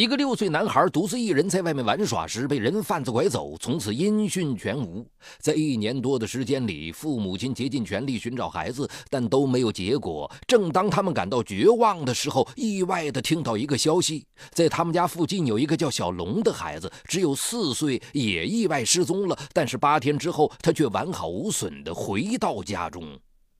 [0.00, 5.06] 一个六岁男孩独自一人在外面玩耍时被人贩子拐走，从此音讯全无。
[5.38, 10.32] 在一年多的时间里，父母亲竭尽全力寻找孩子，但都没有结果。
[10.46, 19.38] 正当他们感到绝望的时候，意外的听到一个消息：在他们家附近有一个叫小龙的孩子，只有四岁，也意外失踪了。
[19.52, 23.04] 但是八天之后，他却完好无损的回到家中。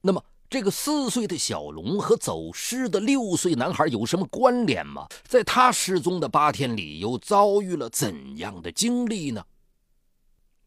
[0.00, 0.24] 那么？
[0.50, 5.06] 这个四岁的小龙和走失的六岁男孩有什么关联吗？
[5.22, 9.44] 在他失踪的八天里，又遭遇了怎样的经历呢？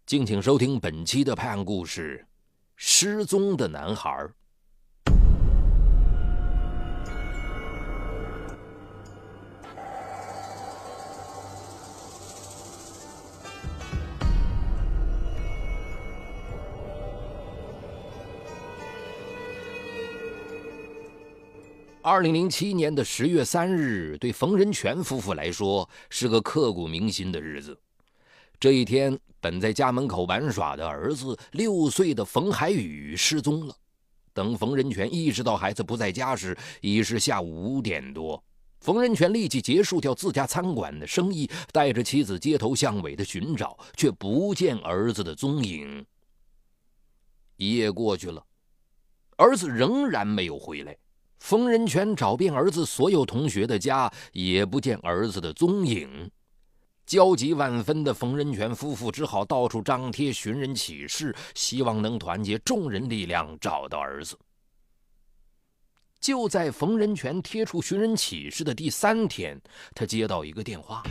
[0.06, 2.26] 敬请收听本期的拍案故事
[2.78, 4.10] 《失踪的男孩》。
[22.06, 27.80] 二零零七年的十月三日，对冯仁全夫妇来说是个刻骨铭心的日子。
[28.60, 33.74] 这一天，本在家门口玩耍的儿子六岁的冯海宇失踪了。
[34.34, 38.44] 等冯仁全意识到孩子不在家时，已是下午五点多。
[38.82, 46.06] 冯仁全立即结束掉自家餐馆的生意，带着妻子街头巷尾的寻找，却不见儿子的踪影。
[47.56, 48.44] 一夜过去了，
[49.38, 50.98] 儿子仍然没有回来。
[51.44, 56.32] 冯仁全找遍儿子所有同学的家，也不见儿子的踪影。
[57.06, 64.40] 焦急万分的冯仁全夫妇只好到处张贴寻人启事，希望能团结众人力量找到儿子。
[66.22, 69.62] 就在冯仁全贴出寻人启事的第三天，
[69.94, 71.04] 他接到一个电话。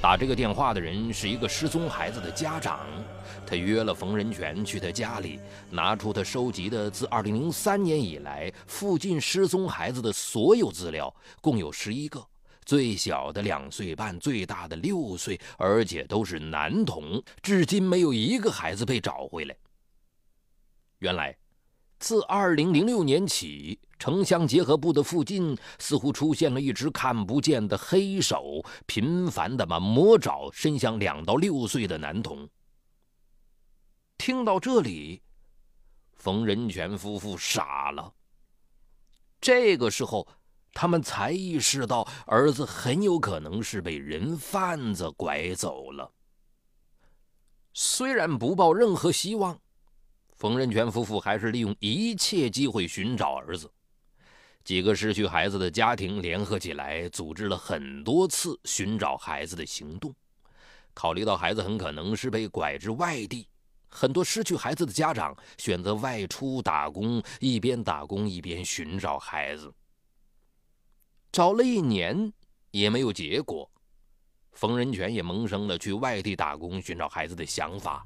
[0.00, 2.86] 打这个电话的人是一个失踪孩子的家长，
[3.44, 5.40] 他约了冯仁全去他家里，
[5.70, 12.24] 拿出他收集的自2003年以来附近失踪孩子的所有资料，共有十一个，
[12.64, 19.56] 最小的两岁半，最大的六岁，而且都是男童，至今没有一个孩子被找回来。
[21.00, 21.36] 原来，
[21.98, 23.78] 自2006年起。
[23.98, 32.48] 城乡结合部的附近似乎出现了一只看不见的黑手，频繁的把魔爪伸向两到六岁的男童。
[34.16, 35.20] 听到这里，
[36.14, 38.14] 冯仁全夫妇傻了。
[39.40, 40.28] 这个时候，
[40.72, 46.12] 他们才意识到儿子很有可能是被人贩子拐走了。
[47.74, 49.60] 虽然不抱任何希望，
[50.38, 53.68] 冯仁全夫妇还是利用一切机会寻找儿子。
[54.62, 60.14] 几个失去孩子的家庭联合起来，组织了很多次寻找孩子的行动。
[60.94, 63.48] 考虑到孩子很可能是被拐至外地，
[63.88, 69.74] 很多失去孩子的家长选择外出打工，一边打工一边寻找孩子。
[71.32, 72.32] 找了一年
[72.70, 73.68] 也没有结果，
[74.52, 78.04] 冯仁全也萌生了去外地打工寻找孩子的想法。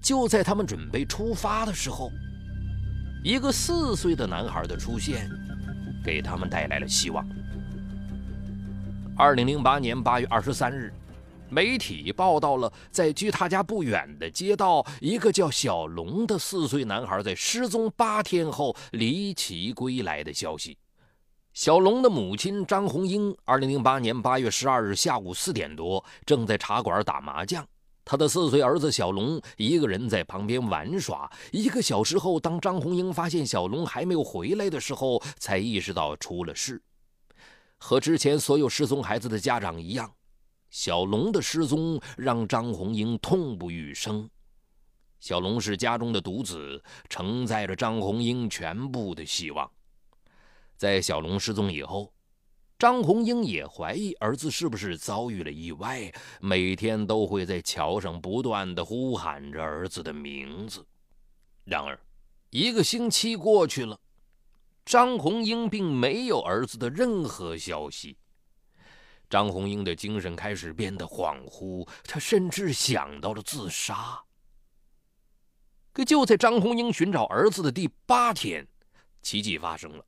[0.00, 2.10] 就在他们准备出发的时候，
[3.24, 5.28] 一个四岁的男孩的出现。
[6.04, 7.28] 给他们带来了希望。
[9.16, 10.92] 二零零八年八月二十三日，
[11.48, 20.78] 媒体报道了在距他家不远的街道，一个叫小龙的四岁男孩在失踪八天后离奇归来的消息。
[21.52, 27.66] 小龙的母亲张红英，二零零八年八月十二日下午四点多，正在茶馆打麻将。
[28.08, 31.28] 他的四岁儿子小龙一个人在旁边玩耍。
[31.50, 36.80] 一个小时后，当张红英发现小龙还没有回来的时候，才意识到出了事。
[37.78, 40.08] 和之前所有失踪孩子的家长一样，
[40.70, 44.30] 小龙的失踪让张红英痛不欲生。
[45.18, 49.68] 小龙是家中的独子，承载着张红英全部的希望。
[50.76, 52.12] 在小龙失踪以后。
[52.78, 60.86] 张红英也怀疑儿子是不是遭遇了意外，每天都会在桥上不断的呼喊着儿子的名字。
[61.64, 61.98] 然而，
[62.50, 63.98] 一个星期过去了，
[64.84, 68.18] 张红英并没有儿子的任何消息。
[69.30, 74.22] 张红英的精神开始变得恍惚，她甚至想到了自杀。
[75.92, 78.68] 可就在张红英寻找儿子的第八天，
[79.22, 80.04] 奇迹发生了。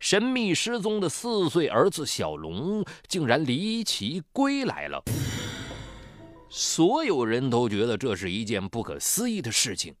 [0.00, 5.02] 神秘失踪的四岁儿子小龙竟然离奇归来了，
[6.48, 9.94] 所有人都觉得这是一件不可思议的事情。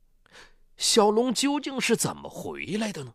[0.78, 3.12] 小龙究竟是怎么回来的呢？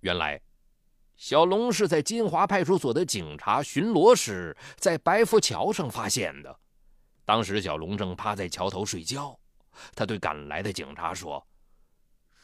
[0.00, 0.38] 原来，
[1.16, 6.54] 小龙是在金华派出所的警察巡逻时，在白佛桥上发现的。
[7.24, 9.40] 当时，小龙正趴在桥头睡觉，
[9.94, 11.44] 他对赶来的警察说：“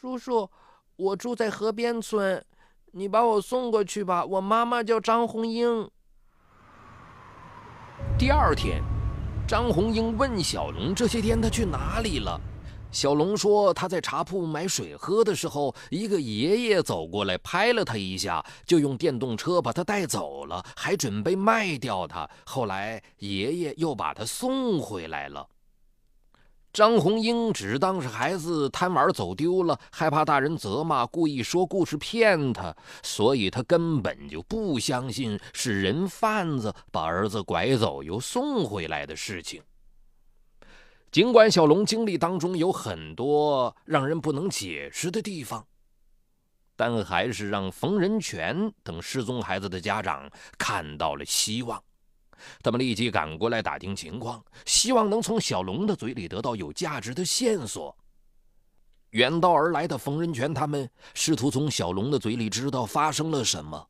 [0.00, 0.50] 叔叔。”
[0.96, 2.44] 我住在河边村，
[2.92, 5.90] 你把我送过去吧，我妈妈叫张红英。”
[8.18, 8.82] 第二天，
[9.46, 12.40] 张红英问小龙：“这些天他去哪里了？”
[12.92, 22.28] 小龙说：“他在茶铺买水喝的时候，一个爷爷走过来拍了他一下，就用电动车把他带走了，还准备卖掉他。
[22.46, 25.44] 后来爷爷又把他送回来了。”
[26.74, 39.62] 张红英只当是孩子贪玩走丢了，害怕大人责骂，故意说故事骗他，所以他根本就不相信是人贩子把儿子拐走又送回来的事情。
[41.12, 45.64] 尽管小龙经历当中有很多让人不能解释的地方，
[46.74, 50.28] 但还是让冯仁全等失踪孩子的家长
[50.58, 51.80] 看到了希望。
[52.62, 57.96] 他们立即赶过来打听情况，希望能从小龙的嘴里得到有价值的线索。
[59.10, 63.88] 远道而来的冯仁全他们试图从小龙的嘴里知道发生了什么。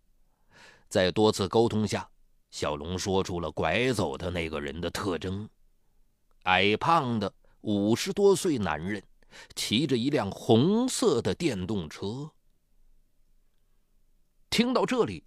[0.88, 2.08] 在多次沟通下，
[2.50, 5.48] 小龙说出了拐走的那个人的特征。
[6.42, 9.02] 矮胖的五十多岁男人，
[9.56, 12.30] 骑着一辆红色的电动车。
[14.50, 15.24] 听到这里，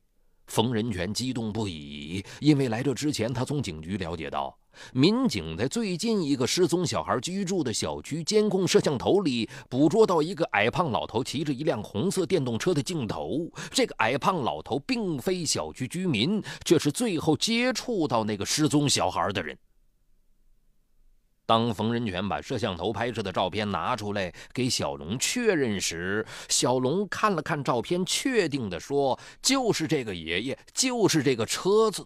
[0.47, 4.57] 冯仁全激动不已，因为来这之前，他从警局了解到，
[4.93, 13.49] 民警在最近一个失踪小孩居住的小区监控摄像头里捕捉到一个矮胖老头骑着一辆红色电动车的镜头。
[13.71, 19.57] 这个矮胖老头并非小区居民，却是最后接触到那个失踪小孩的人。
[21.47, 32.05] 当冯仁全把摄像头拍摄的照片拿出来给小龙确认时，小龙看了看照片，确定的说：“就是这个爷爷，就是这个车子。”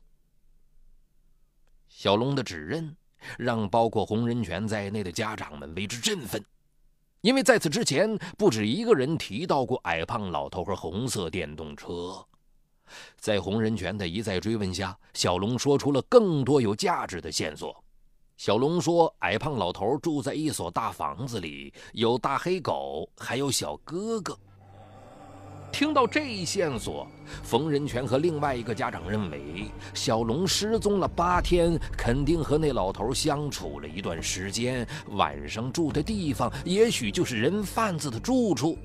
[1.90, 2.96] 小龙的指认
[3.40, 6.46] 让包括洪仁全在内的家长们为之振奋，
[7.22, 12.24] 因为在此之前，不止一个人提到过矮胖老头和红色电动车。
[13.18, 17.84] 在洪仁全的一再追问下，小龙说出了更多有价值的线索。
[18.44, 24.36] 小龙说：“矮胖老头住在一所大房子里，有大黑狗，还有小哥哥。”
[25.72, 27.06] 听到这一线索，
[27.44, 38.76] 冯仁全和另外一个家长认为，小龙失踪了八天，肯定和那老头相处了一段时间，晚上住的地方也许就是人贩子的住处。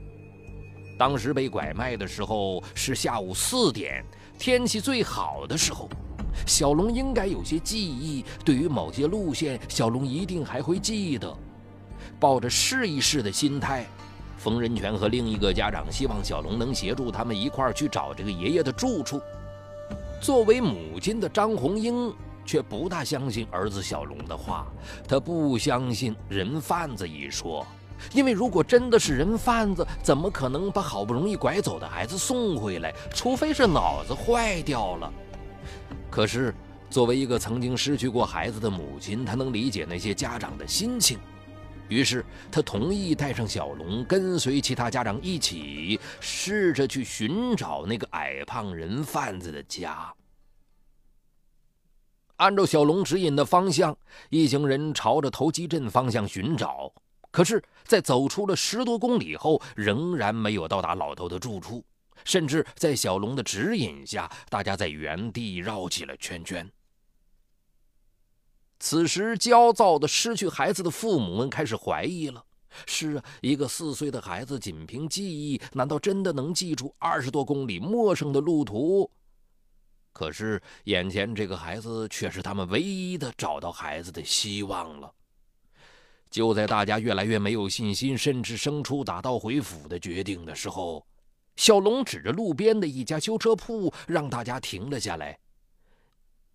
[0.99, 4.05] 当时被拐卖的时候是下午四点，
[4.39, 5.89] 天气最好的时候。
[6.45, 11.35] 小龙应该有些记忆，对于某些路线，小龙一定还会记得。
[12.19, 13.87] 抱着试一试的心态，
[14.39, 19.21] 冯仁全和另一个家长希望小龙能协助他们一块儿去找这个爷爷的住处。
[20.21, 22.13] 作为母亲的张红英
[22.45, 24.67] 却不大相信儿子小龙的话，
[25.07, 27.67] 她不相信人贩子一说，
[28.15, 32.95] 因为如果真的是人贩子，怎么可能把好不容易拐走的孩子送回来？
[33.13, 35.13] 除非是脑子坏掉了。
[36.17, 36.55] 可是，
[36.89, 41.19] 作为一个曾经失去过孩子的母亲，她能理解那些家长的心情。
[41.91, 50.11] 于是，她同意带上小龙，跟随其他家长一起，试着去寻找那个矮胖人贩子的家。
[52.37, 53.95] 按照小龙指引的方向，
[54.31, 56.91] 一行人朝着投机镇方向寻找。
[57.31, 61.85] 可是，在走出了十多公里后，仍然没有到达老头的住处。
[62.25, 66.71] 甚至在小龙的指引下，大家在原地绕起了圈圈。
[68.79, 72.45] 此时，焦躁的失去孩子的父母们开始怀疑了：
[72.87, 79.11] 是啊，一个四岁的孩子，仅凭记忆，难道真的能记住二十多公里陌生的路途？
[80.13, 85.11] 可是，眼前这个孩子却是他们唯一的找到孩子的希望了。
[86.29, 91.07] 就在大家越来越没有信心，甚至生出打道回府的决定的时候。
[91.57, 95.39] 小龙指着路边的一家修车铺，让大家停了下来。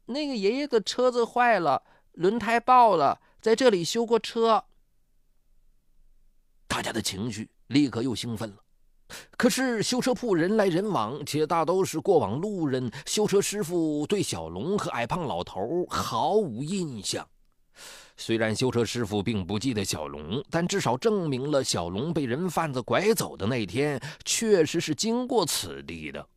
[0.05, 4.65] 那个爷爷的车子坏了，轮胎爆了，在这里修过车。
[6.67, 8.58] 大家的情绪立刻又兴奋了。
[9.31, 17.27] 可是修车铺人来人往，且大都是过往路人，修车师傅对小龙和矮胖老头毫无印象。
[18.18, 26.28] 虽然修车师傅并不记得小龙，但至少证明了小龙被人贩子拐走的那天确实是经过此地的。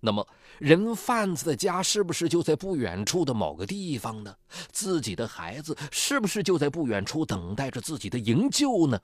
[0.00, 0.26] 那么，
[0.58, 4.36] 人贩子的家是不是就在不远处的某个地方呢？
[4.70, 9.00] 自己的孩子是不是就在不远处等待着自己的营救呢？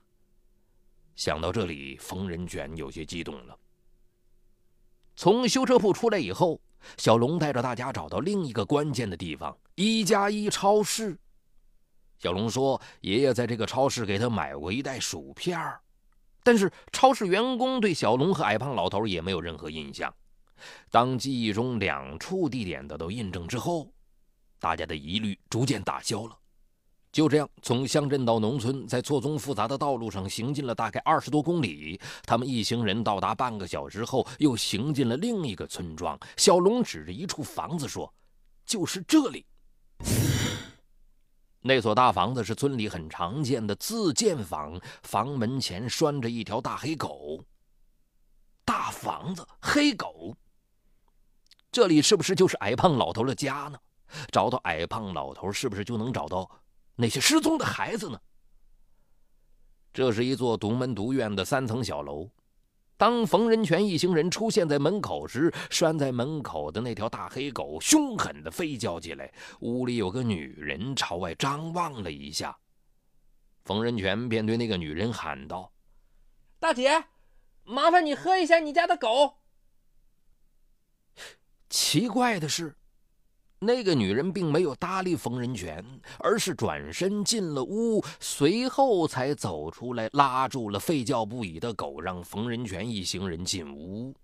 [1.17, 3.57] 想到这里，冯仁卷有些激动了。
[5.17, 6.61] 从修车铺出来以后，
[6.99, 11.19] 小龙带着大家找到另一个关键的地方——一加一超市。
[12.21, 15.81] 小龙说：“爷爷在这个超市给他买过一袋薯片儿
[16.43, 20.15] 但是超市员工对小龙和矮胖老头也没有任何印象。
[20.91, 23.91] 当记忆中两处地点得到印证之后，
[24.59, 26.37] 大家的疑虑逐渐打消了。
[27.11, 31.99] 就这样，从乡镇到农村，在错综复杂的道路上行进了大概二十多公里。
[32.25, 36.19] 他们一行人到达半个小时后，又行进了另一个村庄。
[36.37, 38.13] 小龙指着一处房子说
[38.65, 39.45] ：“就是这里。”
[41.63, 47.45] 那所大房子是村里很常见的自建房，房门前拴着一条大黑狗。
[48.65, 50.35] 大房子，黑狗。
[51.71, 53.79] 这里是不是就是矮胖老头的家呢？
[54.33, 56.51] 找到矮胖老头，是不是就能找到？
[56.97, 58.19] 那些失踪的孩子呢？
[59.93, 62.29] 这是一座独门独院的三层小楼。
[63.01, 69.33] 当冯仁全一行人出现在门口时，拴在门口的那条大黑狗凶狠地吠叫起来。
[69.61, 72.55] 屋里有个女人朝外张望了一下，
[73.65, 75.73] 冯仁全便对那个女人喊道
[76.61, 77.07] ：“大姐，
[77.65, 79.39] 麻烦你喝一下你家的狗。”
[81.71, 82.77] 奇怪的是。
[83.63, 85.85] 那个女人并没有搭理冯仁泉，
[86.19, 94.15] 而是转身进了屋，随后才走出来，拉住了吠叫不已的狗，让冯仁泉一行人进屋。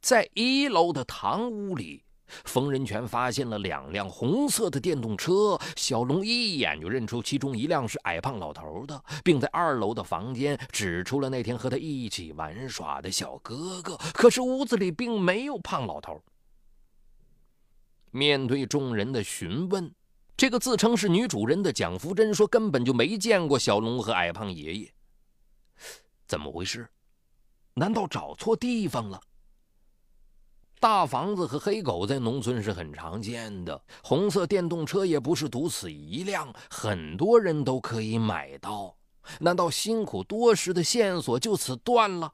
[0.00, 2.04] 在一楼的堂屋里，
[2.44, 13.96] 冯仁泉发现了两辆红色的电动车，小龙一眼就认出其中一辆是矮胖老头的，并在二楼的房间指出了那天和他一起玩耍的小哥哥。
[14.14, 16.22] 可是屋子里并没有胖老头。
[18.16, 19.94] 面对众人的询问，
[20.38, 24.94] 这个自称是女主人的蒋福珍说：“根本就没见过小龙和矮胖爷爷。
[26.26, 26.88] 怎么回事？
[27.74, 29.20] 难道找错地方了？
[30.80, 38.96] 大房子和黑狗在农村是很常见的，红色电动车也不是独此一辆，很多人都可以买到。
[39.40, 42.32] 难道辛苦多时的线索就此断了？”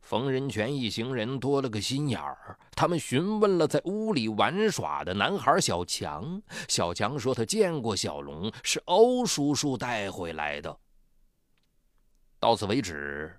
[0.00, 6.40] 冯仁全一行人多了个心眼儿，他们询问了在屋里玩耍的男孩小强。
[6.66, 10.74] 小强说他见过小龙，是欧叔叔带回来的。
[12.40, 13.38] 到此为止，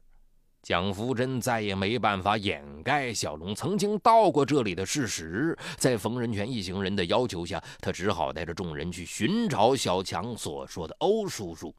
[0.62, 5.58] 蒋福珍再也没办法掩盖小龙曾经到过这里的事实。
[5.78, 11.74] 在冯仁全一行人的要求下，他只好带着众人去寻找小强所说的欧叔叔。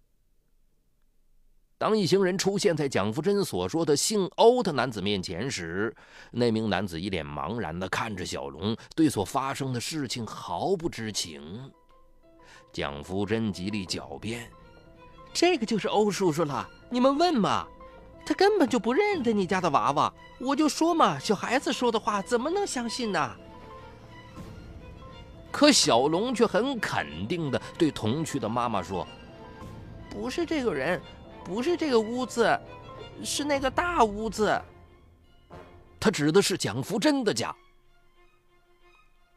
[1.80, 5.96] 当一行人出现在蒋福珍所说的姓欧的男子面前时，
[6.30, 11.72] 那名男子一脸茫然地看着小龙，对所发生的事情毫不知情。
[12.70, 14.46] 蒋福珍极力狡辩
[15.32, 17.66] ：“这个就是欧叔叔了，你们问嘛，
[18.26, 20.12] 他根本就不认得你家的娃娃。
[20.38, 23.34] 我就说嘛，小孩子说的话怎么能相信呢？”
[25.50, 29.08] 可小龙却很肯定地对同去的妈妈说
[30.10, 31.00] ：“不是这个人。”
[31.50, 32.56] 不是这个屋子，
[33.24, 34.62] 是那个大屋子。
[35.98, 37.52] 他指的是蒋福珍的家。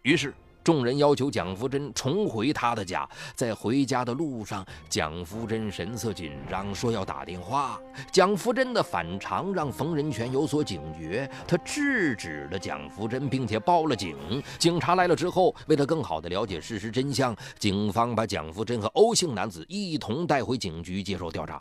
[0.03, 0.32] 于是
[0.63, 3.10] 众人要求蒋福珍重回他的家。
[3.34, 7.82] 在回家的路上，蒋福珍神色紧张，说要打电话。
[8.12, 14.15] 蒋福珍的反常让冯仁全有所警觉，他制止了蒋福珍，并且报了警。
[14.60, 21.60] 警察来了之后，为了更好的了解事实真相，警方把蒋福珍和欧姓男子一同带回警局接受调查。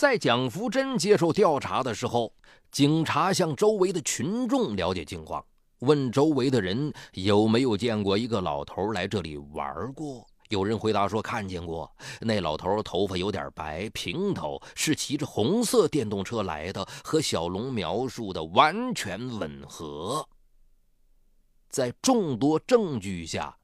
[0.00, 2.32] 在蒋福珍接受调查的时候，
[2.72, 5.44] 警察向周围的群众了解情况，
[5.80, 10.26] 问周围的人有没有见过一个老头来这里玩过。
[10.48, 20.26] 有人回答说看见过，那老头头发有点白，平头，是骑着红色电动车来的，和小龙描述的完全吻合。
[21.68, 23.54] 在众多证据下，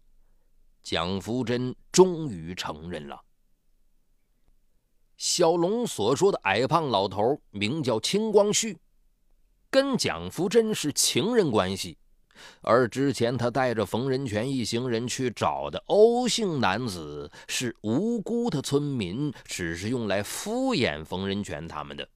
[0.82, 3.22] 蒋福珍终于承认了。
[5.16, 8.78] 小龙所说的矮胖老头名叫清光绪，
[9.70, 11.96] 跟蒋福珍是情人关系，
[12.61, 22.06] 而之前他带着冯仁泉一行人去找的欧姓男子是无辜的村民，只是用来敷衍冯仁泉他们的。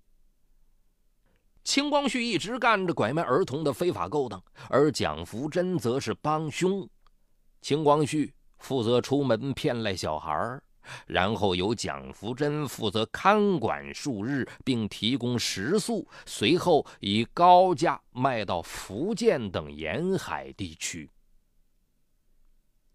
[1.65, 6.87] 清光绪一直干着拐卖儿童的非法勾当，而蒋福珍则是帮凶。
[7.63, 10.63] 清光绪负责出门骗来小孩儿。
[11.07, 21.11] 然后由蒋福珍负责看管数日，并提供食宿，随后以高价卖到福建等沿海地区。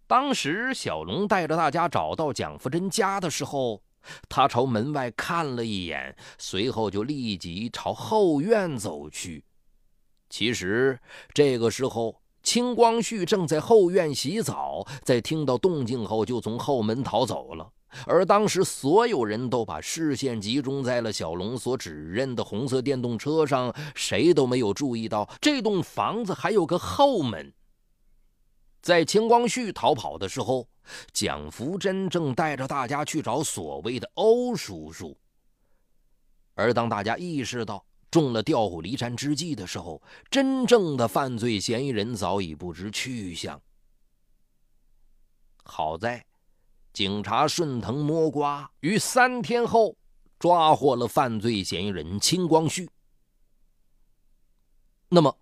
[0.08, 3.82] 当时小龙带着大家找到蒋福珍家的时候，
[4.30, 9.44] 他朝门外看了一眼，随后就立即朝后院走去。
[10.30, 11.00] 其实
[11.34, 17.72] 这个时候，清光绪正在后院洗澡，在听到动静后就从后门逃走了。
[18.06, 27.54] 而当时所有人都把视线集中在了小龙所指认的红色电动车上，谁都没有注意到这栋房子还有个后门。
[28.82, 30.68] 在秦光绪逃跑的时候，
[31.12, 35.18] 蒋福珍正带着大家去找所谓的欧叔叔。
[36.54, 43.60] 而当大家意识到中了调虎离山之计的时候，真正的犯罪嫌疑人早已不知去向。
[45.64, 46.24] 好在。
[46.96, 49.98] 警察顺藤摸瓜，于三天后
[50.40, 52.90] 抓获了犯罪嫌疑人清光绪。
[55.10, 55.38] 那么，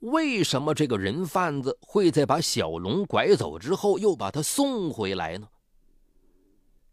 [0.00, 5.48] 为什么这个人贩子会在把小龙拐走之后又把他送回来呢？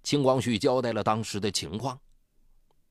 [0.01, 2.00] 清光绪交代了当时的情况。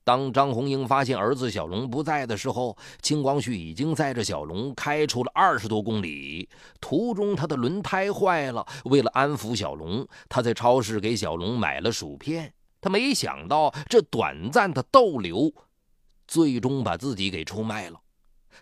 [0.03, 6.49] 当张红英发现儿子小龙不在的时候，清光绪已经载着小龙开出了二十多公里。
[6.79, 8.65] 途中，他的轮胎坏了。
[8.85, 12.51] 为了安抚小龙，他在超市给小龙买了薯片。
[12.81, 15.53] 他没想到，这短暂的逗留，
[16.27, 17.99] 最终把自己给出卖了。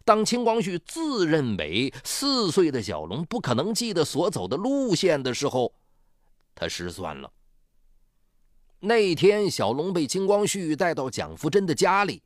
[0.04, 5.74] 当清光绪自认为四岁的小龙不可能记得所走的路线的时候，
[6.54, 7.32] 他失算了。
[8.82, 12.22] 那天，小龙被金光绪带到蒋福珍的家里。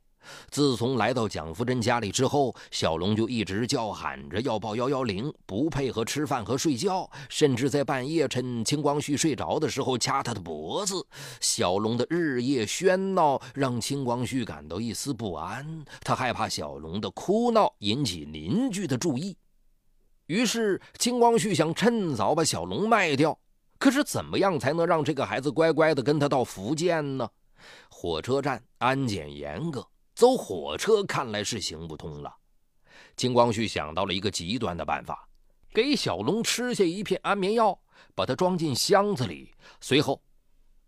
[0.50, 11.04] 自从来到蒋福珍家里之后，小龙就一直叫喊着要报幺幺零，不配合吃饭和睡觉，甚至在半夜趁金光绪睡着的时候掐他的脖子。
[11.40, 19.36] 小龙的日夜喧闹让金光绪感到一丝不安，他害怕小龙的哭闹引起邻居的注意，
[20.28, 23.36] 于是金光绪想趁早把小龙卖掉。
[23.84, 27.30] 可是，怎么样才能让这个孩子乖乖的跟他到福建呢？
[27.90, 32.34] 火车站安检严格，走火车看来是行不通了。
[33.14, 35.28] 金光旭想到了一个极端的办法，
[35.70, 37.78] 给小龙吃下一片安眠药，
[38.14, 39.52] 把它装进箱子里。
[39.82, 40.18] 随后，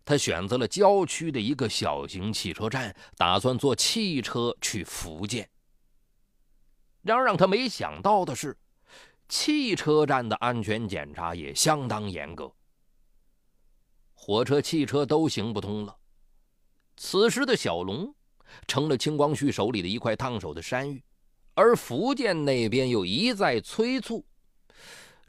[0.03, 5.47] 他选择了郊区的一个小型汽车站，打算坐汽车去福建。
[7.03, 8.57] 然而，让他没想到的是，
[9.29, 12.51] 汽车站的安全检查也相当严格。
[14.19, 15.95] 火车、汽车都行不通了。
[16.97, 18.13] 此时的小龙
[18.67, 21.01] 成了清光绪手里的一块烫手的山芋，
[21.53, 24.25] 而福建那边又一再催促，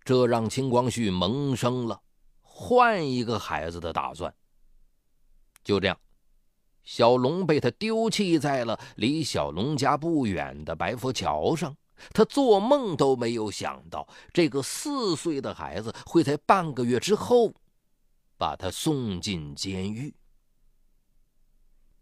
[0.03, 2.01] 这让清光绪萌生了
[2.40, 4.35] 换一个孩子的打算。
[5.62, 5.96] 就这样，
[6.83, 11.77] 小龙被他丢弃在了离小龙家不远的白佛桥上。
[12.14, 17.53] 他做梦都没有想到，这个四岁的孩子会在半个月之后。
[18.38, 20.14] 把他送进监狱。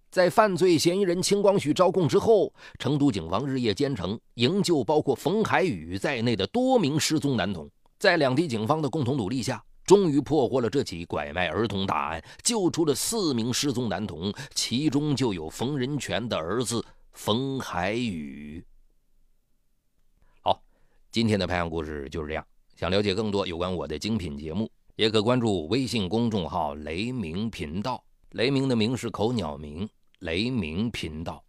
[0.08, 7.68] 在犯罪嫌疑人清光绪招供之后，成都警方日夜兼程，营救包括冯海宇在内的多名失踪男童。
[7.98, 18.64] 在两地警方的共同努力下，终于破获了这起拐卖儿童大案，救出了四名失踪男童，其中就有冯仁权的儿子冯海宇。
[20.42, 20.62] 好，
[21.10, 22.46] 今天的拍案故事就是这样。
[22.74, 24.70] 想了解更多有关我的精品节目。
[24.96, 29.86] 也可关注微信公众号“雷鸣频道”，雷鸣的鸣是口鸟鸣，
[30.20, 31.44] 雷鸣频道。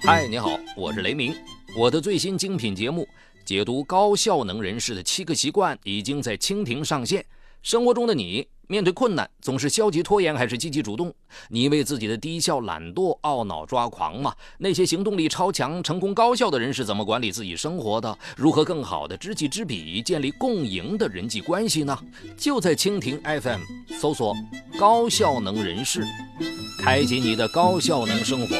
[0.00, 1.34] 嗨，你好，我是雷鸣。
[1.76, 3.06] 我的最新精品节目
[3.44, 7.22] 解读高效能人士的七个习惯已经在蜻蜓上线。
[7.60, 8.48] 生活中的你。
[8.66, 11.12] 面对困难，总是消极拖延还是积极主动？
[11.48, 14.34] 你为自己的低效懒惰懊恼抓狂吗？
[14.58, 18.18] 那些行动力超强、成功高效的人是怎么管理自己生活的？
[18.36, 21.98] 如何更好的知己知彼，建立共赢的人际关系呢？
[22.36, 23.60] 就在蜻蜓 FM
[24.00, 24.34] 搜索
[24.78, 26.04] “高效能人士”，
[26.78, 28.56] 开启你的高效能生活。